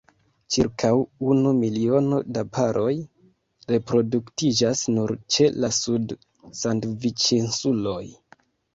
[0.53, 0.93] Ĉirkaŭ
[1.33, 2.95] unu miliono da paroj
[3.75, 8.05] reproduktiĝas nur ĉe la Sud-Sandviĉinsuloj.